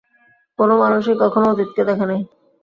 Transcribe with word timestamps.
কোন 0.59 0.69
মানুষই 0.81 1.15
কখনও 1.21 1.51
অতীতকে 1.51 1.81
দেখে 1.89 2.05
নাই। 2.07 2.21